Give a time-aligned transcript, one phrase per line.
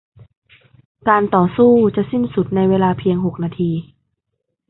[1.07, 3.71] การต่อสู้จะสิ้นสุดในเวลาเพียงหกนาที